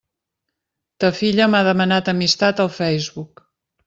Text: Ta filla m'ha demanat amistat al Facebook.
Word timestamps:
Ta 1.03 1.11
filla 1.17 1.47
m'ha 1.55 1.61
demanat 1.67 2.09
amistat 2.13 2.63
al 2.65 2.71
Facebook. 2.79 3.45